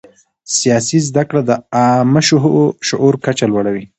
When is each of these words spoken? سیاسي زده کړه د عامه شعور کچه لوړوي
سیاسي 0.57 0.97
زده 1.07 1.23
کړه 1.29 1.41
د 1.49 1.51
عامه 1.77 2.21
شعور 2.87 3.13
کچه 3.25 3.45
لوړوي 3.51 3.85